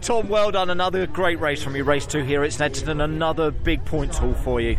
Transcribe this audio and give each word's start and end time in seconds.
Tom, 0.00 0.28
well 0.28 0.50
done. 0.50 0.70
Another 0.70 1.06
great 1.06 1.40
race 1.40 1.62
from 1.62 1.76
you. 1.76 1.84
Race 1.84 2.06
two 2.06 2.22
here 2.22 2.42
at 2.42 2.50
Snetterton. 2.50 3.02
Another 3.02 3.50
big 3.50 3.84
points 3.84 4.18
haul 4.18 4.34
for 4.34 4.60
you. 4.60 4.76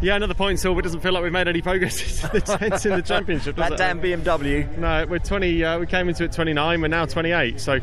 Yeah, 0.00 0.16
another 0.16 0.34
points 0.34 0.62
haul, 0.62 0.74
but 0.74 0.80
it 0.80 0.82
doesn't 0.82 1.00
feel 1.00 1.12
like 1.12 1.22
we've 1.22 1.32
made 1.32 1.46
any 1.46 1.62
progress 1.62 2.24
in 2.24 2.30
the, 2.30 2.80
in 2.90 2.96
the 2.96 3.02
championship. 3.02 3.56
Does 3.56 3.68
that 3.68 3.72
it? 3.74 3.78
damn 3.78 4.00
BMW. 4.00 4.76
No, 4.78 5.06
we're 5.08 5.18
20. 5.18 5.64
Uh, 5.64 5.78
we 5.78 5.86
came 5.86 6.08
into 6.08 6.24
it 6.24 6.32
29. 6.32 6.80
We're 6.80 6.88
now 6.88 7.06
28. 7.06 7.60
So, 7.60 7.74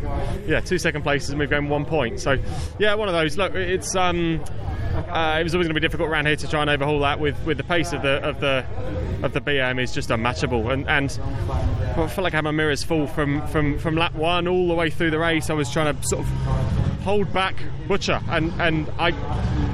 yeah, 0.45 0.59
two 0.59 0.77
second 0.77 1.03
places, 1.03 1.29
and 1.29 1.39
we've 1.39 1.49
gone 1.49 1.69
one 1.69 1.85
point. 1.85 2.19
So, 2.19 2.37
yeah, 2.77 2.93
one 2.95 3.07
of 3.07 3.13
those. 3.13 3.37
Look, 3.37 3.55
it's 3.55 3.95
um, 3.95 4.43
uh, 5.07 5.37
it 5.39 5.43
was 5.43 5.53
always 5.55 5.67
going 5.67 5.75
to 5.75 5.79
be 5.79 5.79
difficult 5.79 6.09
around 6.09 6.25
here 6.25 6.35
to 6.35 6.47
try 6.47 6.61
and 6.61 6.69
overhaul 6.69 6.99
that 6.99 7.19
with, 7.19 7.37
with 7.45 7.57
the 7.57 7.63
pace 7.63 7.93
of 7.93 8.01
the 8.01 8.21
of 8.27 8.39
the 8.39 8.65
of 9.23 9.33
the 9.33 9.41
BM 9.41 9.81
is 9.81 9.93
just 9.93 10.11
unmatchable. 10.11 10.69
And 10.71 10.87
and 10.89 11.17
I 11.95 12.07
felt 12.07 12.19
like 12.19 12.33
I 12.33 12.37
had 12.37 12.43
my 12.43 12.51
mirrors 12.51 12.83
full 12.83 13.07
from 13.07 13.45
from 13.47 13.79
from 13.79 13.95
lap 13.95 14.13
one 14.15 14.47
all 14.47 14.67
the 14.67 14.73
way 14.75 14.89
through 14.89 15.11
the 15.11 15.19
race. 15.19 15.49
I 15.49 15.53
was 15.53 15.71
trying 15.71 15.95
to 15.95 16.03
sort 16.07 16.25
of 16.25 16.29
hold 17.09 17.33
back 17.33 17.55
Butcher, 17.87 18.21
and 18.29 18.53
and 18.61 18.87
I 18.99 19.09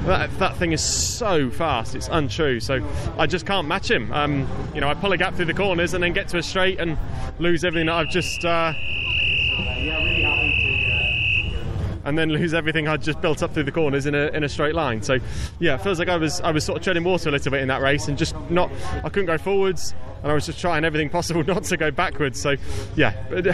that, 0.06 0.30
that 0.38 0.56
thing 0.56 0.72
is 0.72 0.82
so 0.82 1.50
fast, 1.50 1.94
it's 1.94 2.08
untrue. 2.10 2.60
So 2.60 2.80
I 3.18 3.26
just 3.26 3.44
can't 3.44 3.68
match 3.68 3.90
him. 3.90 4.10
Um, 4.10 4.48
you 4.74 4.80
know, 4.80 4.88
I 4.88 4.94
pull 4.94 5.12
a 5.12 5.18
gap 5.18 5.34
through 5.34 5.44
the 5.44 5.52
corners 5.52 5.92
and 5.92 6.02
then 6.02 6.14
get 6.14 6.28
to 6.28 6.38
a 6.38 6.42
straight 6.42 6.80
and 6.80 6.96
lose 7.38 7.62
everything 7.62 7.88
that 7.88 7.94
I've 7.96 8.08
just. 8.08 8.42
Uh, 8.42 8.72
and 12.06 12.16
then 12.16 12.30
lose 12.30 12.54
everything 12.54 12.88
I'd 12.88 13.02
just 13.02 13.20
built 13.20 13.42
up 13.42 13.52
through 13.52 13.64
the 13.64 13.72
corners 13.72 14.06
in 14.06 14.14
a, 14.14 14.28
in 14.28 14.44
a 14.44 14.48
straight 14.48 14.74
line. 14.74 15.02
So, 15.02 15.18
yeah, 15.58 15.74
it 15.74 15.82
feels 15.82 15.98
like 15.98 16.08
I 16.08 16.16
was 16.16 16.40
I 16.40 16.52
was 16.52 16.64
sort 16.64 16.78
of 16.78 16.84
treading 16.84 17.04
water 17.04 17.28
a 17.28 17.32
little 17.32 17.50
bit 17.50 17.60
in 17.60 17.68
that 17.68 17.82
race 17.82 18.08
and 18.08 18.16
just 18.16 18.34
not 18.48 18.70
I 19.04 19.08
couldn't 19.08 19.26
go 19.26 19.36
forwards 19.36 19.94
and 20.22 20.30
I 20.30 20.34
was 20.34 20.46
just 20.46 20.60
trying 20.60 20.84
everything 20.84 21.10
possible 21.18 21.44
not 21.44 21.64
to 21.64 21.76
go 21.76 21.90
backwards. 21.90 22.40
So, 22.40 22.56
yeah. 22.96 23.14
Uh, 23.30 23.52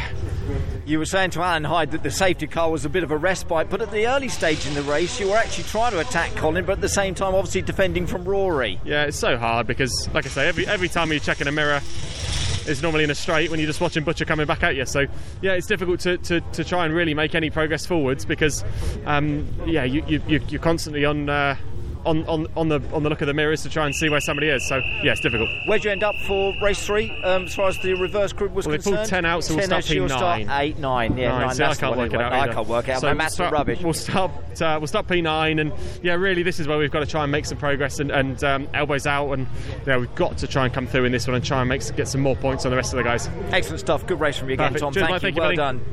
you 0.84 0.98
were 0.98 1.06
saying 1.06 1.30
to 1.30 1.42
Alan 1.42 1.64
Hyde 1.64 1.92
that 1.92 2.02
the 2.02 2.10
safety 2.10 2.46
car 2.46 2.70
was 2.70 2.84
a 2.84 2.88
bit 2.88 3.02
of 3.02 3.10
a 3.10 3.16
respite, 3.16 3.70
but 3.70 3.80
at 3.80 3.90
the 3.90 4.06
early 4.06 4.28
stage 4.28 4.66
in 4.66 4.74
the 4.74 4.82
race, 4.82 5.18
you 5.20 5.28
were 5.28 5.36
actually 5.36 5.64
trying 5.64 5.92
to 5.92 6.00
attack 6.00 6.34
Colin, 6.34 6.64
but 6.64 6.72
at 6.72 6.80
the 6.80 6.88
same 6.88 7.14
time, 7.14 7.34
obviously 7.34 7.62
defending 7.62 8.06
from 8.06 8.24
Rory. 8.24 8.80
Yeah, 8.84 9.04
it's 9.04 9.16
so 9.16 9.36
hard 9.38 9.66
because, 9.66 10.08
like 10.12 10.26
I 10.26 10.28
say, 10.28 10.48
every 10.48 10.66
every 10.66 10.88
time 10.88 11.12
you 11.12 11.20
check 11.20 11.40
in 11.40 11.46
a 11.46 11.52
mirror, 11.52 11.80
it's 12.66 12.82
normally 12.82 13.04
in 13.04 13.10
a 13.10 13.14
straight 13.14 13.50
when 13.50 13.60
you're 13.60 13.66
just 13.66 13.80
watching 13.80 14.04
Butcher 14.04 14.24
coming 14.24 14.46
back 14.46 14.62
at 14.62 14.76
you. 14.76 14.86
So, 14.86 15.06
yeah, 15.40 15.52
it's 15.52 15.66
difficult 15.66 16.00
to, 16.00 16.18
to, 16.18 16.40
to 16.40 16.64
try 16.64 16.84
and 16.84 16.94
really 16.94 17.14
make 17.14 17.34
any 17.34 17.50
progress 17.50 17.86
forwards 17.86 18.24
because, 18.24 18.64
um, 19.06 19.46
yeah, 19.66 19.84
you, 19.84 20.04
you, 20.06 20.40
you're 20.48 20.60
constantly 20.60 21.04
on. 21.04 21.28
Uh, 21.28 21.56
on, 22.04 22.26
on, 22.26 22.46
on 22.56 22.68
the 22.68 22.80
on 22.92 23.02
the 23.02 23.10
look 23.10 23.20
of 23.20 23.26
the 23.26 23.34
mirrors 23.34 23.62
to 23.62 23.70
try 23.70 23.86
and 23.86 23.94
see 23.94 24.08
where 24.08 24.20
somebody 24.20 24.48
is. 24.48 24.66
So 24.68 24.78
yeah, 25.02 25.12
it's 25.12 25.20
difficult. 25.20 25.48
Where'd 25.66 25.84
you 25.84 25.90
end 25.90 26.02
up 26.02 26.14
for 26.26 26.54
race 26.62 26.84
three 26.84 27.10
um, 27.22 27.44
as 27.44 27.54
far 27.54 27.68
as 27.68 27.78
the 27.78 27.94
reverse 27.94 28.32
group 28.32 28.52
was 28.52 28.66
well, 28.66 28.76
concerned? 28.76 28.96
They 28.96 29.00
pulled 29.00 29.08
ten 29.08 29.24
out, 29.24 29.44
so 29.44 29.56
we'll 29.56 29.64
start 29.64 29.84
P 29.84 29.98
nine. 29.98 30.50
Eight, 30.50 30.78
nine, 30.78 31.16
yeah, 31.16 31.28
nine. 31.28 31.56
nine. 31.56 31.62
I 31.62 31.74
can't 31.74 31.96
work 31.96 32.12
it 32.12 32.20
out. 32.20 32.32
I 32.32 32.52
can't 32.52 32.68
work 32.68 32.88
out. 32.88 33.00
So 33.00 33.06
My 33.08 33.14
maths 33.14 33.38
we'll 33.38 33.48
start, 33.48 33.52
rubbish. 33.52 33.80
We'll 33.80 33.92
start. 33.92 34.30
Uh, 34.60 34.76
we'll 34.80 34.86
start 34.86 35.08
P 35.08 35.22
nine, 35.22 35.58
and 35.58 35.72
yeah, 36.02 36.14
really, 36.14 36.42
this 36.42 36.60
is 36.60 36.68
where 36.68 36.78
we've 36.78 36.90
got 36.90 37.00
to 37.00 37.06
try 37.06 37.22
and 37.22 37.32
make 37.32 37.46
some 37.46 37.58
progress 37.58 38.00
and, 38.00 38.10
and 38.10 38.42
um, 38.44 38.68
elbows 38.74 39.06
out, 39.06 39.32
and 39.32 39.46
yeah, 39.86 39.96
we've 39.96 40.14
got 40.14 40.38
to 40.38 40.46
try 40.46 40.64
and 40.64 40.74
come 40.74 40.86
through 40.86 41.04
in 41.04 41.12
this 41.12 41.26
one 41.26 41.36
and 41.36 41.44
try 41.44 41.60
and 41.60 41.68
make 41.68 41.82
get 41.96 42.08
some 42.08 42.20
more 42.20 42.36
points 42.36 42.64
on 42.64 42.70
the 42.70 42.76
rest 42.76 42.92
of 42.92 42.98
the 42.98 43.04
guys. 43.04 43.28
Excellent 43.50 43.80
stuff. 43.80 44.06
Good 44.06 44.20
race 44.20 44.36
from 44.38 44.48
you 44.48 44.54
again, 44.54 44.68
Perfect. 44.68 44.80
Tom. 44.82 44.92
Cheers, 44.92 45.06
thank 45.06 45.10
mate. 45.10 45.16
you. 45.16 45.20
Thank 45.20 45.36
you 45.36 45.40
well 45.40 45.48
buddy. 45.48 45.56
done. 45.56 45.84